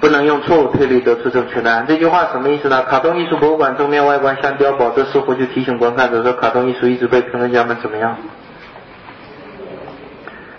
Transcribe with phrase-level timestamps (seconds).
[0.00, 1.86] 不能用错误推理得出正确答案。
[1.88, 2.84] 这句话什么意思呢？
[2.84, 8.16] 卡通艺术博物馆正面外观像碉堡，这似乎就提醒观看者说，卡通艺术一直被评论家们怎么样？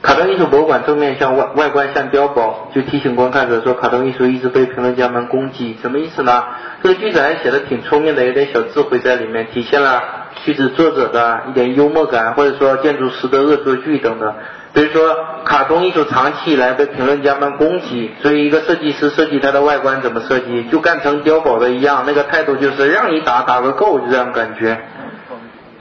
[0.02, 5.78] 卡通艺术博物馆正面像外外观像碉堡，就提醒观看者说，卡通艺术一直被评论家们攻击。
[5.82, 6.44] 什么意思呢？
[6.82, 10.02] 这个句子还写的挺聪明的，有点小智慧在里面，体现了
[10.46, 14.34] 句子作者的一点幽默感，或者说建筑师的恶作剧等等。
[14.72, 24.80] 比如说，卡通艺术长期以来被评论家们攻击，所以一个设计师设计它的外观怎么设计，就干成碉堡的一样，那个态度就是让你打打个够，就这样感觉。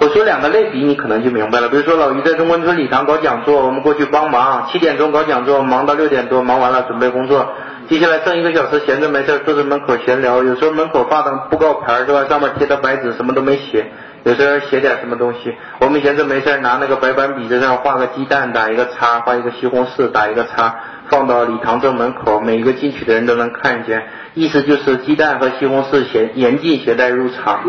[0.01, 1.69] 我说两个类比，你可能就明白了。
[1.69, 7.47] 比如说老于在中关村礼堂搞讲座，我们过去帮忙，七点钟搞讲座，忙到六点多，忙完了准备工作，
[7.91, 13.91] 接下来剩一个小时闲着没事坐在门口闲聊，有时候门口放的布告牌是吧，上面贴的白纸什么都没写。
[14.29, 20.75] 有时候写点什么东西，我们闲着没事拿那个白板笔在上画个鸡蛋，打一个叉，画一个西红柿，打一个叉，
[21.09, 24.03] 放到礼堂正门口，每一个进去的人都能看见。
[24.35, 27.61] 意思就是鸡蛋和西红柿携严禁携带入场，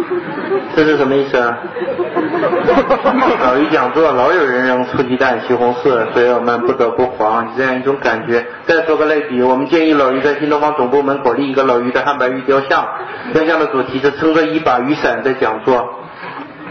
[0.75, 1.59] 这是什么意思啊？
[3.42, 8.45] 老于讲座老有人扔臭鸡蛋、西红柿，所以我们不得不防，这样一种感觉。
[8.66, 12.86] 再做个类比，我们建议老于在新东方总部门口立一个老于的汉白玉雕像，
[13.31, 15.95] 雕像的主题是撑着一把雨伞在讲座。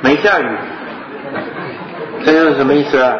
[0.02, 0.46] 没下雨，
[2.24, 3.16] 这又是什么意思啊？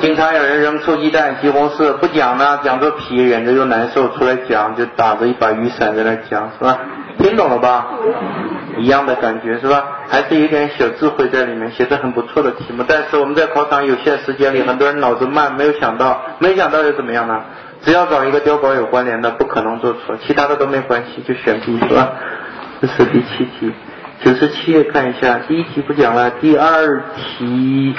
[0.00, 6.78] 经常有人扔臭鸡蛋、西红柿，不讲呢，讲着皮，忍着又难受，出来讲就打着一把雨伞在那讲，是吧？
[7.18, 7.86] 听懂了吧？
[8.76, 9.84] 一样的感觉是吧？
[10.08, 12.84] 还是有点小智慧在里面，写的很不错的题目。
[12.86, 17.40] 但是我们在考场有限时间里，很多人脑子慢，没有想到，没想到又怎么样呢？
[17.82, 22.10] 只要找一个碉堡有关联的，不可能做错，其他的都没关系，就选 B 是吧？
[22.80, 23.72] 这是第七题。
[24.24, 27.02] 九十七页看一下，第一题不讲了，第二
[27.38, 27.94] 题。